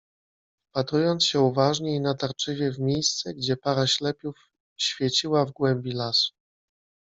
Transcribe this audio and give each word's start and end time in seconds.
Wpatrując 0.69 1.25
się 1.25 1.39
uważnie 1.39 1.95
i 1.95 1.99
natarczywie 1.99 2.71
w 2.71 2.79
miejsce, 2.79 3.33
gdzie 3.33 3.57
para 3.57 3.87
ślepiów 3.87 4.35
świeciła 4.79 5.45
w 5.45 5.51
głębi 5.51 5.91
lasu 5.91 6.33